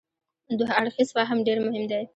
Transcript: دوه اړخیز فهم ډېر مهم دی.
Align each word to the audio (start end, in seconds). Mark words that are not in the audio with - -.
دوه 0.59 0.71
اړخیز 0.79 1.09
فهم 1.17 1.37
ډېر 1.47 1.57
مهم 1.67 1.83
دی. 1.91 2.03